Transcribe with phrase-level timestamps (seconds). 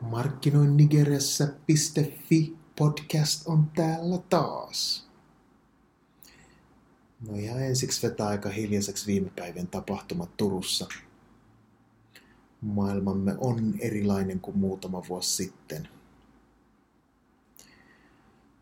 [0.00, 5.08] Markkinoin Nigeriassa.fi podcast on täällä taas.
[7.28, 10.88] No ihan ensiksi vetää aika hiljaiseksi viime päivien tapahtumat Turussa.
[12.60, 15.88] Maailmamme on erilainen kuin muutama vuosi sitten.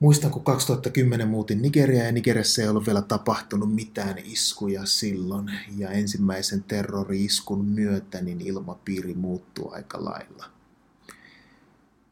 [0.00, 5.50] Muistan, kun 2010 muutin Nigeria ja Nigeriassa ei ollut vielä tapahtunut mitään iskuja silloin.
[5.77, 10.57] Ja ensimmäisen terrori-iskun myötä niin ilmapiiri muuttuu aika lailla.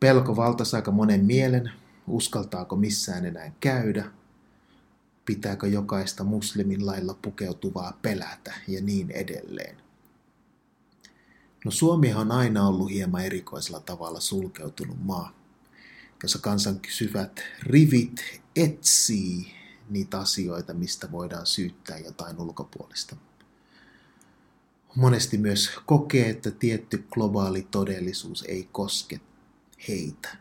[0.00, 1.73] Pelko valtasi aika monen mielen,
[2.06, 4.10] uskaltaako missään enää käydä,
[5.24, 9.77] pitääkö jokaista muslimin lailla pukeutuvaa pelätä ja niin edelleen.
[11.64, 15.32] No Suomi on aina ollut hieman erikoisella tavalla sulkeutunut maa,
[16.23, 19.54] jossa kansan kysyvät rivit etsii
[19.90, 23.16] niitä asioita, mistä voidaan syyttää jotain ulkopuolista.
[24.95, 29.20] Monesti myös kokee, että tietty globaali todellisuus ei koske
[29.89, 30.37] heitä.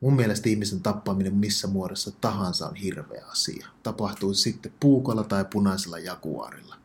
[0.00, 3.66] Mun mielestä ihmisen tappaminen missä muodossa tahansa on hirveä asia.
[3.82, 6.76] Tapahtuu sitten puukolla tai punaisella jakuarilla.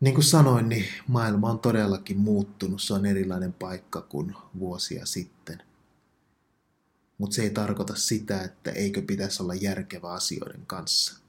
[0.00, 2.82] Niin kuin sanoin, niin maailma on todellakin muuttunut.
[2.82, 5.62] Se on erilainen paikka kuin vuosia sitten.
[7.18, 11.27] Mutta se ei tarkoita sitä, että eikö pitäisi olla järkevä asioiden kanssa.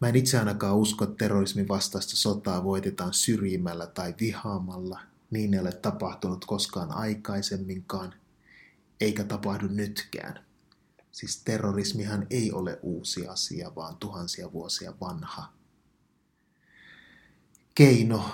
[0.00, 5.00] Mä en itse ainakaan usko, että terrorismin vastaista sotaa voitetaan syrjimällä tai vihaamalla.
[5.30, 8.14] Niin ei ole tapahtunut koskaan aikaisemminkaan,
[9.00, 10.44] eikä tapahdu nytkään.
[11.12, 15.52] Siis terrorismihan ei ole uusi asia, vaan tuhansia vuosia vanha.
[17.74, 18.30] Keino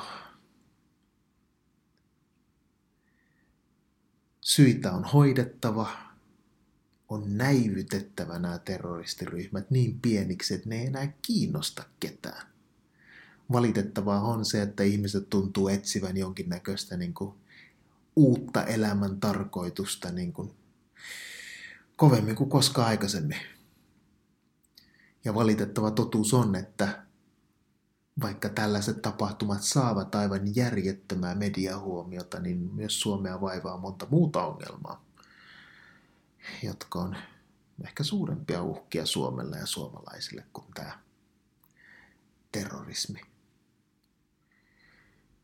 [4.40, 5.88] syitä on hoidettava,
[7.14, 12.46] on näivytettävä nämä terroristiryhmät niin pieniksi, että ne ei enää kiinnosta ketään.
[13.52, 17.34] Valitettavaa on se, että ihmiset tuntuu etsivän jonkinnäköistä niin kuin,
[18.16, 20.50] uutta elämän tarkoitusta niin kuin,
[21.96, 23.38] kovemmin kuin koskaan aikaisemmin.
[25.24, 27.04] Ja valitettava totuus on, että
[28.22, 35.13] vaikka tällaiset tapahtumat saavat aivan järjettömää mediahuomiota, niin myös Suomea vaivaa monta muuta ongelmaa
[36.62, 37.16] jotka on
[37.84, 40.98] ehkä suurempia uhkia Suomelle ja suomalaisille kuin tämä
[42.52, 43.20] terrorismi.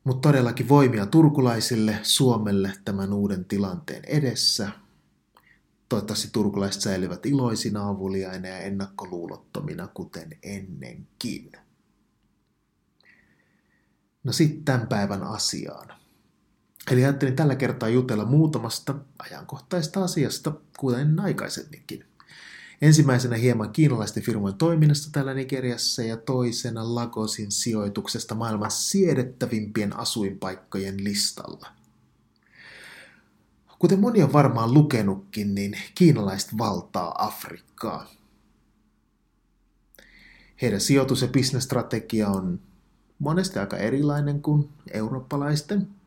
[0.04, 4.70] Mutta todellakin voimia turkulaisille, Suomelle tämän uuden tilanteen edessä.
[5.88, 11.52] Toivottavasti turkulaiset säilyvät iloisina, avuliaina ja ennakkoluulottomina, kuten ennenkin.
[14.24, 15.99] No sitten tämän päivän asiaan.
[16.90, 22.04] Eli ajattelin tällä kertaa jutella muutamasta ajankohtaista asiasta, kuten aikaisemminkin.
[22.82, 31.66] Ensimmäisenä hieman kiinalaisten firmojen toiminnasta täällä Nigeriassa ja toisena Lagosin sijoituksesta maailman siedettävimpien asuinpaikkojen listalla.
[33.78, 38.10] Kuten moni on varmaan lukenutkin, niin kiinalaiset valtaa Afrikkaa.
[40.62, 42.60] Heidän sijoitus- ja bisnesstrategia on
[43.18, 45.88] monesti aika erilainen kuin eurooppalaisten–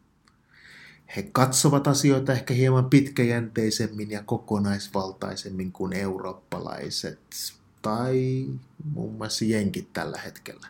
[1.15, 7.19] he katsovat asioita ehkä hieman pitkäjänteisemmin ja kokonaisvaltaisemmin kuin eurooppalaiset
[7.81, 8.45] tai
[8.93, 10.67] muun muassa jenkit tällä hetkellä.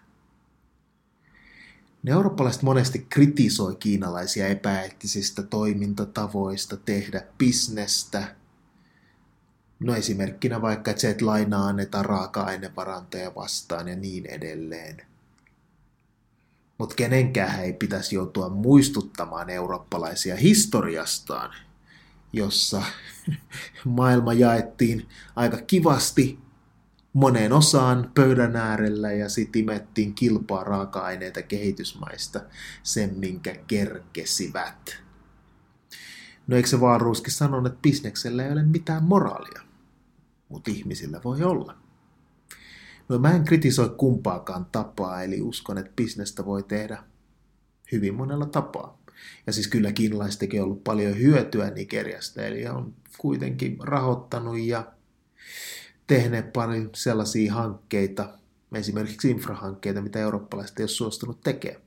[2.04, 8.36] Ne eurooppalaiset monesti kritisoi kiinalaisia epäeettisistä toimintatavoista tehdä bisnestä.
[9.80, 15.02] No esimerkkinä vaikka, se, että lainaa annetaan raaka-ainevarantoja vastaan ja niin edelleen–
[16.84, 21.56] mutta kenenkään ei pitäisi joutua muistuttamaan eurooppalaisia historiastaan,
[22.34, 22.84] jossa
[23.86, 26.40] maailma jaettiin aika kivasti
[27.14, 32.42] moneen osaan pöydän äärellä ja sitten imettiin kilpaa raaka-aineita kehitysmaista
[32.84, 34.96] sen, minkä kerkesivät.
[36.48, 39.62] No eikö se vaan ruuski sanon, että bisneksellä ei ole mitään moraalia,
[40.50, 41.83] mutta ihmisillä voi olla.
[43.10, 47.04] No mä en kritisoi kumpaakaan tapaa, eli uskon, että bisnestä voi tehdä
[47.92, 49.02] hyvin monella tapaa.
[49.48, 54.94] Ja siis kyllä kiinalaiset on ollut paljon hyötyä Nigeriasta, eli on kuitenkin rahoittanut ja
[56.08, 58.38] tehneet paljon sellaisia hankkeita,
[58.74, 61.82] esimerkiksi infrahankkeita, mitä eurooppalaiset ei ole suostunut tekemään.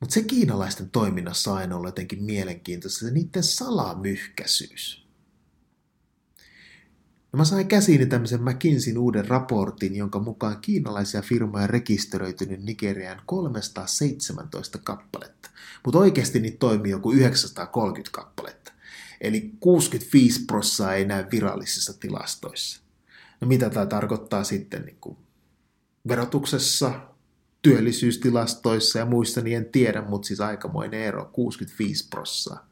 [0.00, 5.09] Mutta se kiinalaisten toiminnassa aina on jotenkin mielenkiintoista, se niiden salamyhkäisyys.
[7.32, 14.78] No mä sain käsiini tämmöisen McKinseyn uuden raportin, jonka mukaan kiinalaisia firmoja rekisteröitynyt Nigeriaan 317
[14.78, 15.50] kappaletta.
[15.84, 18.72] Mutta oikeasti niitä toimii joku 930 kappaletta.
[19.20, 22.80] Eli 65 prossaa ei näy virallisissa tilastoissa.
[23.40, 25.16] No mitä tämä tarkoittaa sitten niin kuin
[26.08, 27.00] verotuksessa,
[27.62, 32.69] työllisyystilastoissa ja muissa, niin en tiedä, mutta siis aikamoinen ero, 65 prossaa.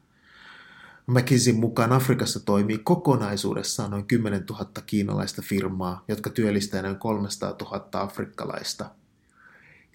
[1.09, 7.89] McKinseyn mukaan Afrikassa toimii kokonaisuudessaan noin 10 000 kiinalaista firmaa, jotka työllistää noin 300 000
[7.93, 8.91] afrikkalaista.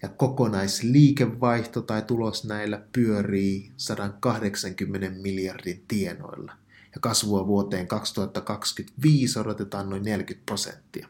[0.02, 6.52] Ja kokonaisliikevaihto tai tulos näillä pyörii 180 miljardin tienoilla.
[6.94, 11.08] Ja kasvua vuoteen 2025 odotetaan noin 40 prosenttia.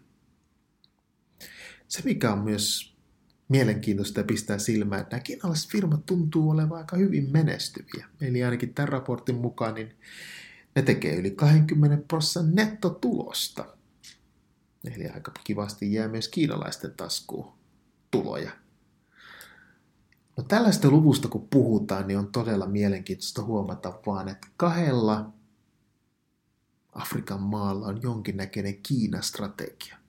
[1.88, 2.93] Se, mikä on myös
[3.48, 8.06] mielenkiintoista ja pistää silmään, että nämä kiinalaiset firmat tuntuu olevan aika hyvin menestyviä.
[8.20, 9.94] Eli ainakin tämän raportin mukaan niin
[10.76, 13.66] ne tekee yli 20 prosentin nettotulosta.
[14.94, 17.52] Eli aika kivasti jää myös kiinalaisten taskuun
[18.10, 18.50] tuloja.
[20.36, 25.32] No tällaista luvusta kun puhutaan, niin on todella mielenkiintoista huomata vaan, että kahdella
[26.92, 30.03] Afrikan maalla on jonkinnäköinen Kiina-strategia.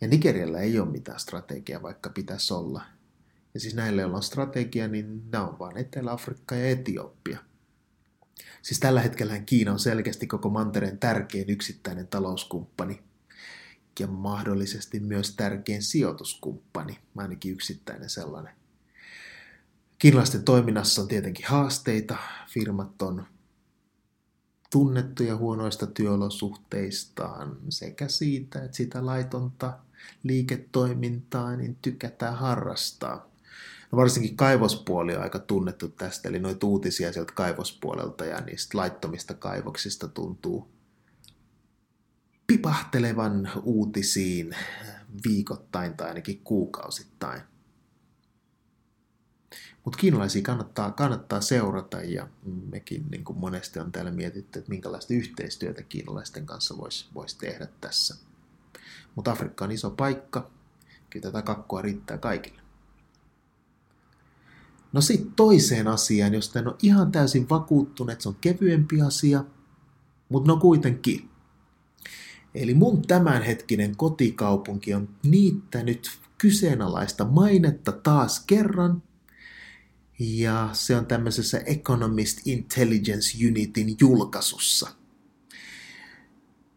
[0.00, 2.82] Ja Nigerialla ei ole mitään strategiaa, vaikka pitäisi olla.
[3.54, 7.38] Ja siis näille, joilla on strategia, niin nämä on vain Etelä-Afrikka ja Etiopia.
[8.62, 13.02] Siis tällä hetkellä Kiina on selkeästi koko mantereen tärkein yksittäinen talouskumppani
[14.00, 18.54] ja mahdollisesti myös tärkein sijoituskumppani, ainakin yksittäinen sellainen.
[19.98, 22.16] Kiinalaisten toiminnassa on tietenkin haasteita.
[22.48, 23.26] Firmat on
[24.74, 29.78] tunnettuja huonoista työolosuhteistaan sekä siitä, että sitä laitonta
[30.22, 33.28] liiketoimintaa niin tykätään harrastaa.
[33.92, 39.34] No varsinkin kaivospuoli on aika tunnettu tästä, eli noita uutisia sieltä kaivospuolelta ja niistä laittomista
[39.34, 40.68] kaivoksista tuntuu
[42.46, 44.56] pipahtelevan uutisiin
[45.28, 47.40] viikoittain tai ainakin kuukausittain.
[49.84, 52.28] Mutta kiinalaisia kannattaa, kannattaa seurata ja
[52.70, 57.68] mekin niin kuin monesti on täällä mietitty, että minkälaista yhteistyötä kiinalaisten kanssa voisi vois tehdä
[57.80, 58.16] tässä.
[59.14, 60.50] Mutta Afrikka on iso paikka,
[61.10, 62.62] kyllä tätä kakkua riittää kaikille.
[64.92, 69.44] No sitten toiseen asiaan, josta en ole ihan täysin vakuuttunut, että se on kevyempi asia,
[70.28, 71.30] mutta no kuitenkin.
[72.54, 79.02] Eli mun tämänhetkinen kotikaupunki on niittänyt kyseenalaista mainetta taas kerran–
[80.18, 84.88] ja se on tämmöisessä Economist Intelligence Unitin julkaisussa.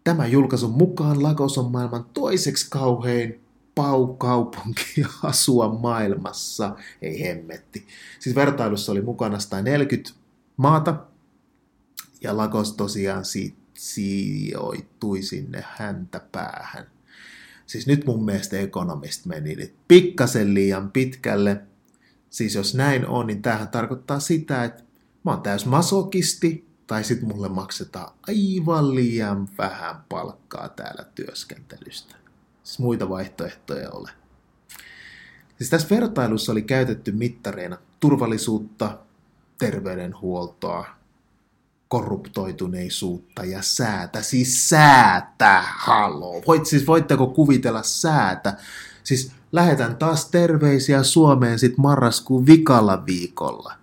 [0.03, 3.41] Tämä julkaisun mukaan Lagos on maailman toiseksi kauhein
[3.75, 6.75] paukaupunki asua maailmassa.
[7.01, 7.87] Ei hemmetti.
[8.19, 10.09] Siis vertailussa oli mukana 140
[10.57, 11.05] maata,
[12.21, 16.87] ja Lagos tosiaan si- sijoittui sinne häntä päähän.
[17.65, 21.61] Siis nyt mun mielestä Economist meni nyt pikkasen liian pitkälle,
[22.29, 24.83] Siis jos näin on, niin tämähän tarkoittaa sitä, että
[25.23, 32.15] mä oon täys masokisti, tai sitten mulle maksetaan aivan liian vähän palkkaa täällä työskentelystä.
[32.63, 34.09] Siis muita vaihtoehtoja ole.
[35.57, 38.97] Siis tässä vertailussa oli käytetty mittareina turvallisuutta,
[39.57, 40.85] terveydenhuoltoa,
[41.87, 44.21] korruptoituneisuutta ja säätä.
[44.21, 46.41] Siis säätä, haloo.
[46.47, 48.57] Voit, siis voitteko kuvitella säätä?
[49.07, 53.73] Siis lähetän taas terveisiä Suomeen sit marraskuun vikalla viikolla.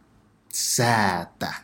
[0.52, 1.54] Säätä.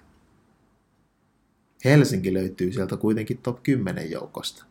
[1.85, 4.65] Helsinki löytyy sieltä kuitenkin top 10 joukosta.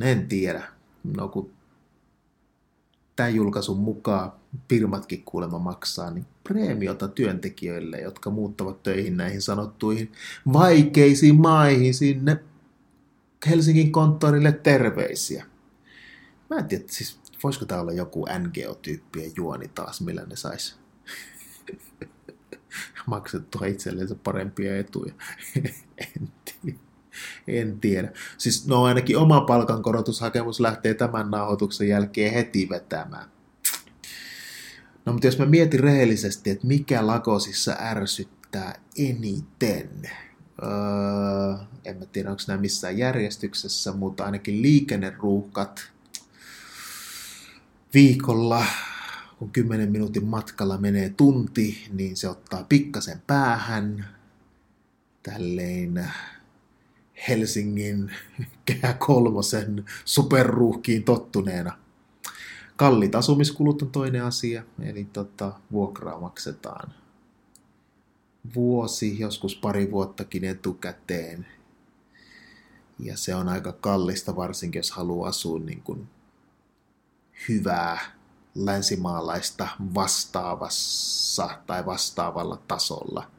[0.00, 0.62] En tiedä.
[1.04, 1.50] No kun
[3.16, 4.32] tämän julkaisun mukaan
[4.68, 10.12] firmatkin kuulemma maksaa, niin preemiota työntekijöille, jotka muuttavat töihin näihin sanottuihin
[10.52, 12.38] vaikeisiin maihin sinne
[13.46, 15.46] Helsingin konttorille terveisiä.
[16.50, 20.78] Mä en tiedä, siis voisiko tää olla joku NGO-tyyppien juoni taas, millä ne sais
[23.06, 25.14] maksettua itsellensä parempia etuja.
[26.16, 26.78] en, tiedä.
[27.48, 28.12] en tiedä.
[28.38, 33.28] Siis no ainakin oma palkankorotushakemus lähtee tämän nauhoituksen jälkeen heti vetämään.
[35.04, 39.90] No mutta jos mä mietin rehellisesti, että mikä Lagosissa ärsyttää eniten,
[40.62, 45.90] öö, en mä tiedä onko nämä missään järjestyksessä, mutta ainakin liikenneruuhkat–
[47.96, 48.64] viikolla,
[49.38, 54.08] kun 10 minuutin matkalla menee tunti, niin se ottaa pikkasen päähän.
[55.22, 56.10] Tälleen
[57.28, 58.10] Helsingin
[58.66, 61.78] kehä kolmosen superruuhkiin tottuneena.
[62.76, 66.94] Kallit asumiskulut on toinen asia, eli tota, vuokraa maksetaan
[68.54, 71.46] vuosi, joskus pari vuottakin etukäteen.
[72.98, 76.08] Ja se on aika kallista, varsinkin jos haluaa asua niin kuin
[77.48, 77.98] hyvää
[78.54, 83.30] länsimaalaista vastaavassa tai vastaavalla tasolla.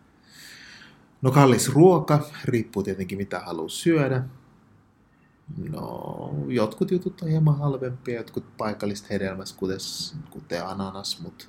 [1.22, 4.24] No kallis ruoka, riippuu tietenkin mitä haluaa syödä.
[5.70, 9.78] No, jotkut jutut on hieman halvempia, jotkut paikalliset hedelmässä, kuten,
[10.30, 11.46] kuten ananas, mutta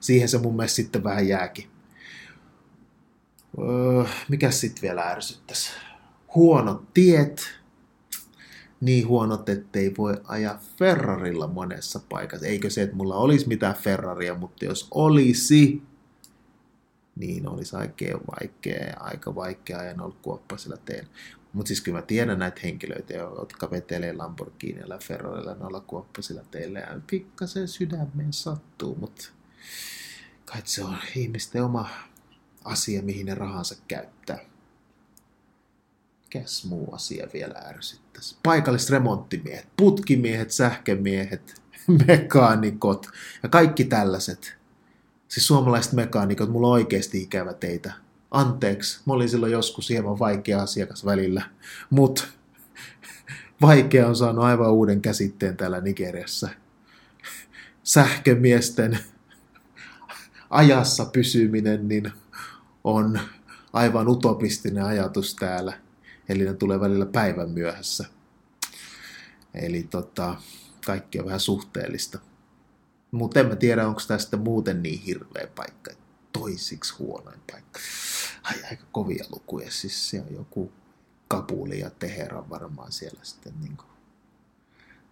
[0.00, 1.70] siihen se mun mielestä sitten vähän jääkin.
[3.58, 5.70] Öö, mikä sitten vielä ärsyttäisi?
[6.34, 7.59] Huonot tiet,
[8.80, 12.46] niin huonot, ettei voi ajaa Ferrarilla monessa paikassa.
[12.46, 15.82] Eikö se, että mulla olisi mitään Ferraria, mutta jos olisi,
[17.16, 21.08] niin olisi aika vaikea, aika vaikea ajan olla kuoppaisella teillä.
[21.52, 26.78] Mutta siis kyllä mä tiedän näitä henkilöitä, jotka vetelee Lamborghinilla ja Ferrarilla noilla kuoppaisilla teillä
[26.78, 29.28] ja pikkasen sydämeen sattuu, mutta
[30.44, 31.88] kai se on ihmisten oma
[32.64, 34.49] asia, mihin ne rahansa käyttää.
[36.34, 38.36] Mikäs muu asia vielä ärsyttäisi?
[38.42, 41.62] Paikalliset remonttimiehet, putkimiehet, sähkömiehet,
[42.06, 43.06] mekaanikot
[43.42, 44.56] ja kaikki tällaiset.
[45.28, 47.92] Siis suomalaiset mekaanikot, mulla on oikeasti ikävä teitä.
[48.30, 51.42] Anteeksi, mä olin silloin joskus hieman vaikea asiakas välillä,
[51.90, 52.24] mutta
[53.62, 56.48] vaikea on saanut aivan uuden käsitteen täällä Nigeriassa.
[57.82, 58.98] Sähkömiesten
[60.50, 62.12] ajassa pysyminen niin
[62.84, 63.20] on
[63.72, 65.89] aivan utopistinen ajatus täällä.
[66.30, 68.04] Eli ne tulee välillä päivän myöhässä.
[69.54, 70.36] Eli tota,
[70.86, 72.18] kaikki on vähän suhteellista.
[73.10, 75.90] Mutta en mä tiedä, onko tästä muuten niin hirveä paikka.
[76.32, 77.80] Toisiksi huonoin paikka.
[78.42, 79.70] Ai, aika kovia lukuja.
[79.70, 80.72] Siis se on joku
[81.28, 83.90] Kabuli ja Teheran varmaan siellä sitten niin kuin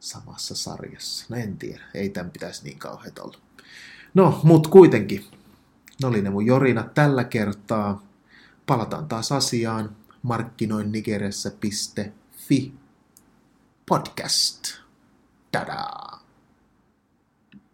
[0.01, 1.27] samassa sarjassa.
[1.29, 3.39] No en tiedä, ei tämän pitäisi niin kauheat olla.
[4.15, 5.25] No, mut kuitenkin.
[6.03, 8.03] Ne oli ne mun jorinat tällä kertaa.
[8.67, 12.73] Palataan taas asiaan markkinoinnigeressä.fi
[13.87, 14.69] podcast.
[15.53, 16.28] Tadaa!